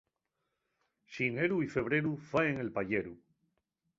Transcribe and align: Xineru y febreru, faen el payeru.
Xineru 1.17 1.57
y 1.65 1.67
febreru, 1.75 2.13
faen 2.31 2.59
el 2.65 2.75
payeru. 2.79 3.13